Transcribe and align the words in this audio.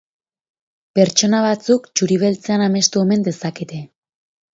Pertsona 0.99 1.41
batzuk 1.45 1.85
txuri 1.97 2.17
beltzean 2.23 2.63
amestu 2.69 3.03
omen 3.03 3.27
dezakete. 3.29 3.83